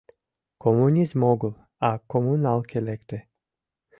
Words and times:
Коммунизм 0.63 1.19
огыл, 1.31 1.53
а 1.87 1.89
коммуналке 2.11 2.77
лекте... 2.87 3.17